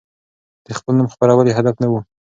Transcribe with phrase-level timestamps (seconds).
[0.65, 1.93] د خپل نوم خپرول يې هدف نه و.